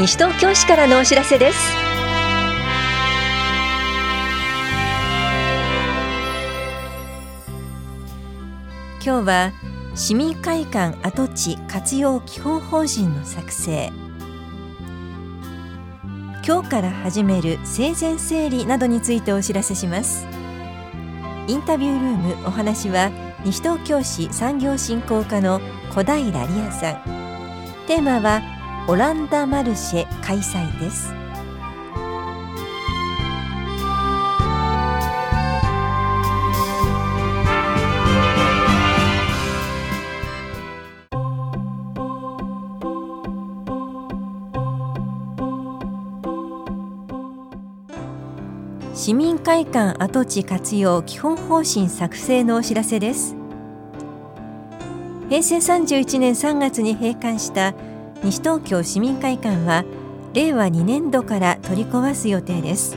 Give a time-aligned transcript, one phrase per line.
[0.00, 1.58] 西東京市からのお知らせです。
[9.04, 9.52] 今日は
[9.94, 13.92] 市民会館跡地活用基本方針の作成。
[16.46, 20.26] 今日から始める生前整理などについてお知らせします。
[21.46, 23.10] インタビュールームお話は
[23.44, 25.60] 西東京市産業振興課の
[25.90, 27.02] 小平理也さん。
[27.86, 28.59] テーマは
[28.90, 31.14] オランダマルシェ開催です。
[48.92, 53.36] 市民会館跡地活用基本方針作成のお知らせです。
[55.28, 57.72] 平成31年3月に閉館した
[58.22, 59.84] 西東京市民会館は
[60.34, 62.96] 令和2年度から取り壊す予定です。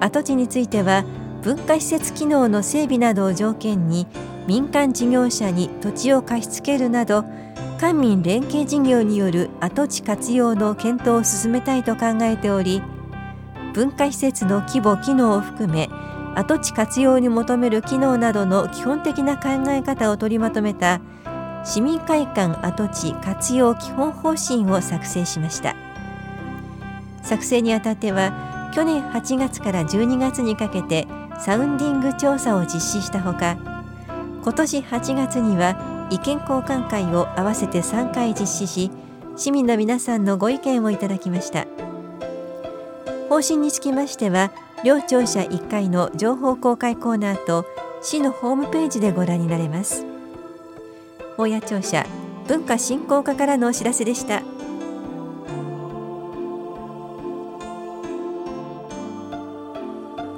[0.00, 1.04] 跡地については
[1.42, 4.06] 文化施設機能の整備などを条件に
[4.46, 7.24] 民間事業者に土地を貸し付けるなど
[7.80, 12.82] 官民連携事業による跡地活用の検討を進めたいと考えており
[13.74, 15.88] 文化施設の規模・機能を含め
[16.34, 21.00] 跡地活用に求める機能などの基本的な考え方を取りまとめた
[21.66, 25.74] 市民会館跡地活用基本方針を作成しました。
[27.22, 31.08] 作成にあたっては去年8月から12月にかけて
[31.40, 33.56] サウンディング調査を実施したほか
[34.42, 38.92] 今年8月には意見交換会を合わせて3回実施し
[39.36, 41.66] 市民の皆さんのご意見をいただきました。
[43.28, 44.52] 方針につきましては
[44.84, 47.66] 両庁舎1階の情報公開コーナーと
[48.02, 50.15] 市のホームページでご覧になれます。
[51.38, 52.06] 大谷庁舎
[52.48, 54.42] 文化振興課からのお知らせでした。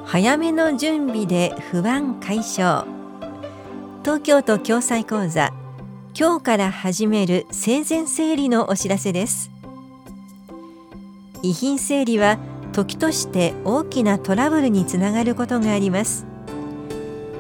[0.04, 2.86] 早めの準備で不安解消。
[4.02, 5.52] 東京都共済講座
[6.18, 9.50] 今日から始める生前整理のお知らせです。
[11.42, 12.38] 遺品整理は
[12.72, 16.26] 時として大きなトラブルにつながることがあります。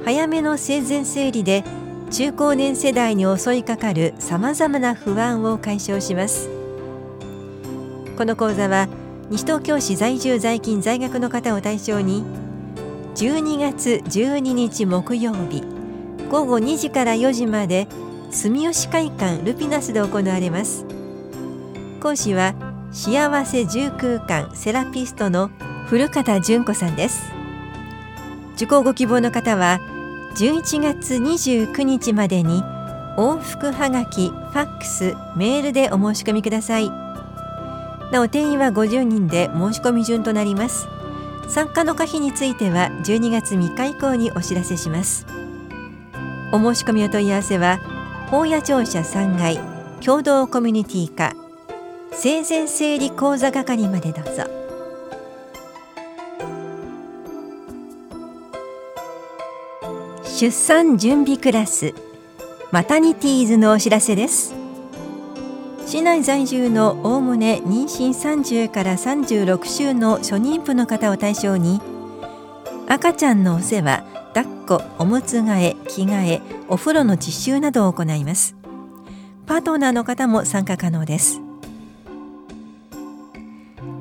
[0.04, 1.64] 早めの生前整理で
[2.10, 6.48] 中高年世代に襲いかかるさまざまな不安を解消します。
[8.16, 8.88] この講座は
[9.30, 12.24] 西東京市在住在勤在学の方を対象に
[13.14, 15.62] 12月12日木曜日
[16.30, 17.86] 午後2時から4時まで
[18.30, 20.86] 住吉会館ルピナスで行われます。
[22.00, 22.54] 講師は
[22.90, 25.50] 幸せ住空間セラピストの
[25.86, 27.30] 古方純子さんです。
[28.56, 29.78] 受講ご希望の方は
[30.36, 32.62] 11月29日までに
[33.16, 36.88] 往復はがき、ファックス、メールでお申し込みください。
[38.12, 40.86] なお定員は50人で申し込み順となります。
[41.48, 45.26] 参加の可否については12月3日以降にお知らせします。
[46.52, 47.78] お申し込みお問い合わせは
[48.30, 49.58] 法屋庁舎3階
[50.00, 51.34] 共同コミュニティ課
[52.12, 54.57] 生前整理講座係までどうぞ。
[60.40, 61.94] 出産準備クラス。
[62.70, 64.54] マタニティーズのお知らせです。
[65.84, 71.80] 市内在住のおおむね妊娠30から36週の初妊婦の方を対象に
[72.86, 78.54] 赤ちゃんのお世話抱っこおむつ替え着替えお風呂の実習などを行います。
[79.44, 81.40] パートナーの方も参加可能です。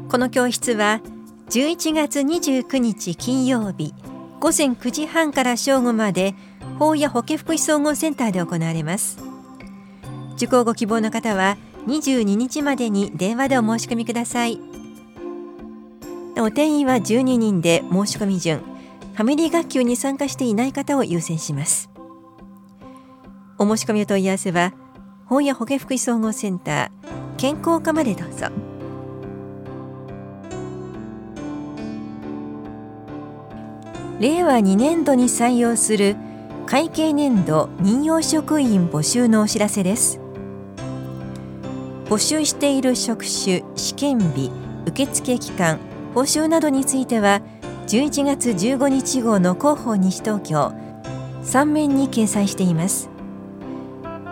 [0.08, 1.02] この教室は
[1.50, 3.96] 11月29日金曜日。
[4.40, 6.36] 午前9時半から正午まで
[6.78, 9.18] 法や保健福祉総合センターで行われます。
[10.36, 14.60] 受講ご希望の方は22日までに電話でお申し込みください。
[16.38, 18.60] お定員は12人で申し込み順。
[18.60, 21.90] ファミリー学級に参加していない方を優先します。
[23.58, 24.74] お申し込みお問い合わせは
[25.26, 28.67] 法や保健福祉総合センター健康課までどうぞ。
[34.20, 36.16] 令和2年度に採用する
[36.66, 40.20] 会計年度任用職員募集のお知らせです。
[42.06, 44.50] 募集している職種試験日
[44.88, 45.78] 受付期間
[46.16, 47.42] 報酬などについては
[47.88, 50.74] 11月15日号の広報西東京
[51.44, 53.10] 3面に掲載しています。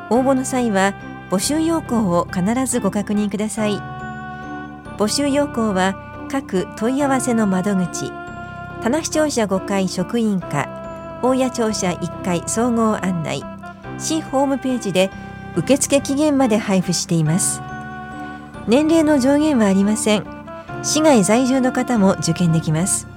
[0.09, 0.95] 応募の際は
[1.29, 3.75] 募集要項を必ずご確認ください。
[4.97, 8.11] 募集要項は各問い合わせの窓口
[8.85, 13.43] 棚視聴者5階職員課大谷庁舎1階総合案内
[13.97, 15.09] 市ホームページで
[15.55, 17.61] 受付期限まで配布しています。
[18.67, 20.25] 年齢の上限はありません。
[20.83, 23.07] 市外在住の方も受験できます。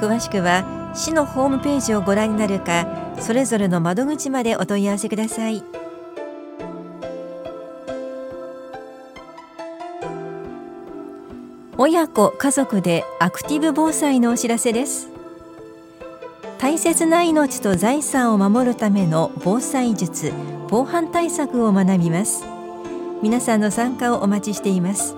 [0.00, 0.64] 詳しくは
[0.96, 2.88] 市のホームページをご覧になるか
[3.20, 5.62] それぞれの窓口までお問い合わせください。
[11.82, 15.08] 親子家族でアクティブ防災のお知らせです。
[16.58, 20.30] 大切な命と財産を守るための防災術
[20.68, 22.44] 防犯対策を学びます。
[23.22, 25.16] 皆さんの参加をお待ちしています。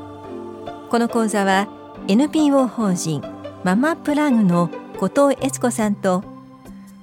[0.88, 1.66] この講座は
[2.06, 3.24] NPO 法人
[3.64, 4.70] ママプラグの
[5.00, 6.22] 後藤悦子さんと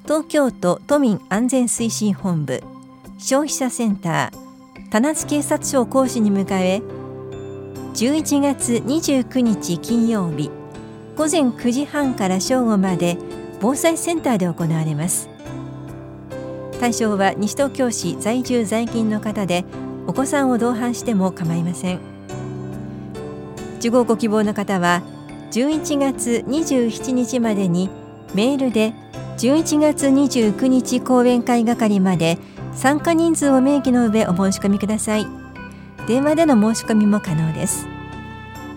[0.03, 2.63] 東京都都民安全推進本部
[3.17, 6.81] 消費者センター田夏警察署を講師に迎え
[7.99, 10.49] 11月29日金曜日。
[11.17, 13.17] 午前9時半から正午まで
[13.59, 15.27] 防災センターで行われます。
[16.79, 19.65] 対象は西東京市在住在勤の方で
[20.07, 21.99] お子さんを同伴しても構いません。
[23.79, 25.01] 受講ご希望の方は
[25.51, 27.89] 11月27日までに
[28.33, 28.93] メールで
[29.39, 32.37] 11月29日講演会係まで
[32.73, 35.38] 参加人数を明記の上お申し込みください。
[36.09, 37.87] 電話での申し込みも可能です。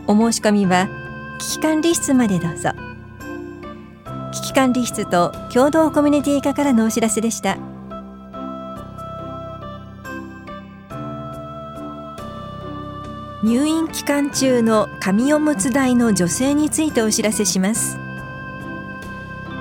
[0.07, 0.91] お申し込みは
[1.39, 2.73] 危機管理室までどうぞ。
[4.33, 7.57] 危機管理室と共同コミュニティ課からのお知らせでした。
[13.43, 17.97] 入院期間中の紙おむつ代の女性についてお知らせします。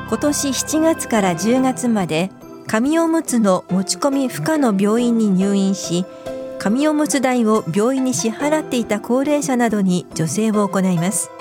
[0.09, 2.31] 今年7月から10月まで
[2.67, 6.05] 紙おむつの持ち込み不可の病院に入院し
[6.61, 11.31] 紙おむつ代を病院に支払っていた高齢者などに助成を行います。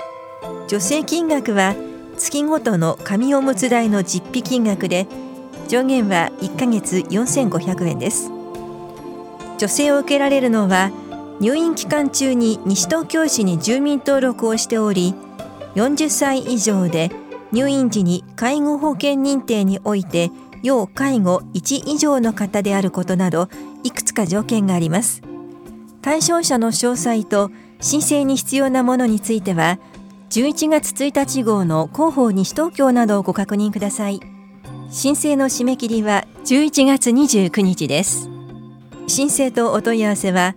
[0.67, 1.75] 助成金額は
[2.17, 5.05] 月ごとの紙おむつ代の実費金額で
[5.67, 8.31] 上限は1ヶ月4500円です。
[9.59, 10.89] 助成を受けられるのは
[11.39, 15.13] 入院期間中に西東京市に住民登録をしており
[15.75, 17.11] 40歳以上で
[17.51, 20.31] 入院時に介護保険認定において
[20.63, 23.49] 要介護1以上の方であることなど
[23.83, 25.21] いくつか条件があります。
[26.01, 29.79] 対象者の詳細と申請に必要なものについては
[30.29, 34.19] 11月1日号の広報西東京などをご確認ください。
[34.89, 38.29] 申請の締め切りは11月29日です。
[39.07, 40.55] 申請とお問い合わせは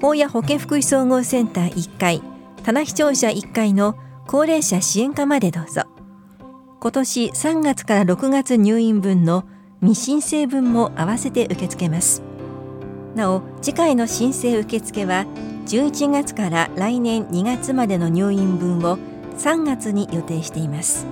[0.00, 2.22] 法や保健福祉総合センター1階
[2.62, 3.96] 棚視聴者1階の
[4.26, 5.82] 高齢者支援課までどうぞ。
[6.80, 9.44] 今年3月から6月入院分の
[9.80, 12.22] 未申請分も合わせて受け付けます。
[13.16, 15.26] なお次回の申請受付は
[15.66, 18.98] 11月から来年2月までの入院分を
[19.38, 21.06] 3月に予定しています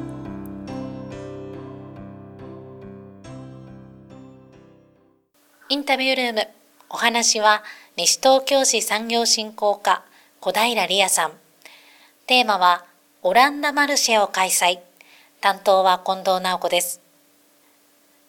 [5.69, 6.49] インタビュールーム
[6.91, 7.65] お話は
[7.97, 10.05] 西東京市産業振興課
[10.41, 11.33] 小平理也さん。
[12.27, 12.85] テーマは
[13.23, 14.79] オランダマルシェを開催。
[15.41, 17.04] 担当は近藤直子です。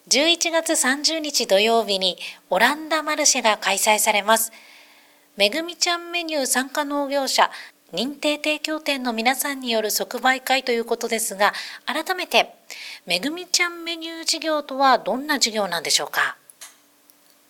[0.08, 2.16] 11月30日土曜日に
[2.48, 4.52] オランダマルシェが開催されます。
[5.36, 7.50] めぐみちゃんメニュー参加農業者
[7.92, 11.52] 認定提供店の皆さんによる即売会ということですが、
[11.86, 12.54] 改めて、
[13.04, 16.36] めぐみちゃんメニュー事業とはどんな事業なんでしょうか？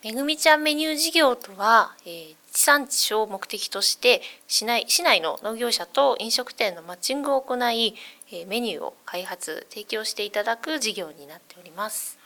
[0.02, 7.94] めぐみちゃんメニュー事業とは、えー、地産地消を目的として市内市内の農業者と飲食店のマッチングを行い、
[8.30, 12.18] えー、メニューを開発提供していただく事業になっております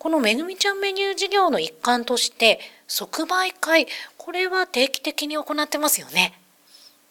[0.00, 6.32] このめぐみちゃんメニュー事業の一環として即売会これは定期的に行ってますよね。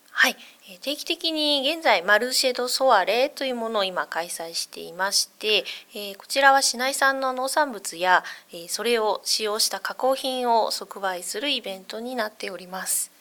[0.10, 0.36] はい。
[0.82, 13.12] 定期的に現在マルシェドソアレというものを今開催していまして、えこちらは市内産の農産物や、えそれを使用した加工品を即売するイベントになっております。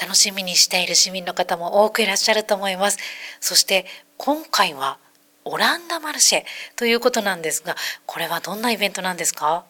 [0.00, 2.98] 楽しみにしている市民の方も多くいらっしゃると思います。
[3.40, 3.86] そして
[4.18, 4.98] 今回は
[5.46, 6.44] オランダマルシェ
[6.76, 9.64] ということなんですがこれはどんなイベントなんですか？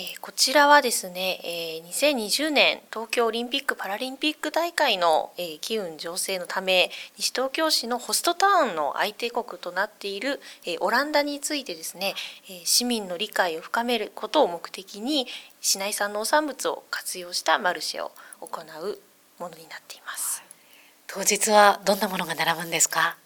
[0.00, 12.14] えこちらはですね、え2020年東京オリンピック・パラリンピック大会の、え機運醸成のため西東京市のホストタウンの相手国となっている、えオランダについてですね、
[12.48, 15.26] え市民の理解を深めることを目的に
[15.60, 18.98] 市内産農産物を活用したマルシェを行う
[19.40, 20.44] ものになっています。
[21.08, 23.16] 当日はどんなものが並ぶんですか？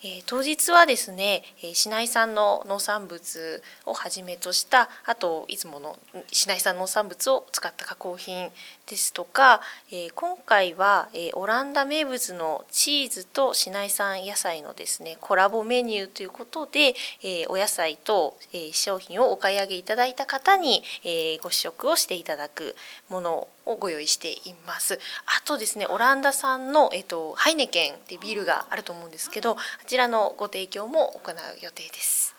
[0.00, 5.98] えー、当日はですね、えー、市内産の農産物をはじめとしたあといつもの
[6.30, 8.50] 市内産農産物を使った加工品
[8.86, 22.74] ですとか、えー、今回は、えオランダ名物のチーズと市内産野菜のですねコラボメニューということで、えお野菜と、え商品をお買い上げいただいた方に、えご試食をしていただく
[23.10, 24.98] ものをご用意しています。
[25.26, 29.56] あとですねオランダ産の、えーと、ハイネケンってビールがあると思うんですけど
[29.88, 32.34] ちらのご提供も行う予定です。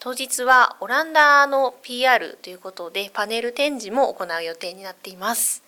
[0.00, 5.62] 当日はオランダの PR ということでパネル展示も行う予定になっています。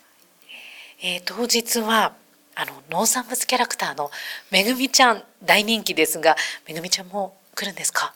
[0.99, 2.13] えー、当日は
[2.55, 4.09] あの農産物キャラクターの
[4.49, 6.35] めぐみちゃん大人気ですが
[6.67, 8.15] めぐみちゃんも来るんですか？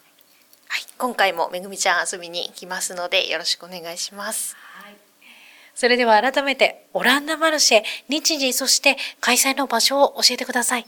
[0.67, 4.55] はい、今回もめぐみちゃん遊びに来ますのでよろしくお願いします。
[5.75, 10.87] それでは改めてオランダマルシェ日時そして開催の場所を教えてください。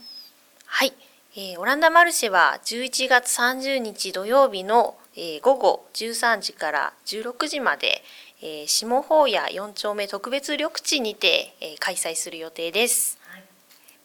[0.66, 0.92] はい、
[1.36, 8.04] えー、オランダマルシェは11月30日土曜日の、えー、午後13時から16時まで、
[8.40, 13.44] えー、下法屋4丁目特別緑地にて、えー、開催する予定です、はい、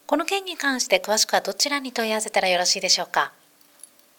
[0.08, 3.30] この件に関して詳しくはどちらに問い合わせたらよろしいでしょうか？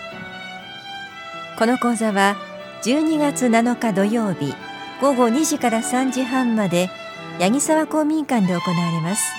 [1.59, 2.37] この講座は
[2.85, 4.53] 12月7日土曜日
[5.01, 6.91] 午後2時から3時半まで
[7.39, 9.33] 八木沢公民館で行われます。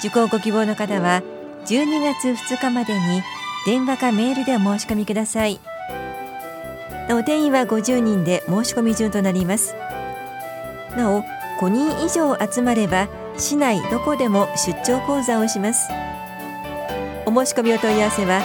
[0.00, 1.22] 受講ご希望の方は
[1.66, 3.22] 12月2日までに
[3.64, 5.60] 電話かメールでお申し込みください。
[7.08, 9.76] なお定員は50人で申し込み順となります。
[10.96, 11.22] なお
[11.60, 15.88] 5人以上集まれば市内どこでも出張講座をします。
[17.24, 18.40] お申し込みお問い合わせは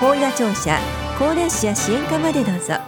[0.00, 0.80] 法屋庁舎
[1.16, 2.87] 高齢者支援課までどうぞ。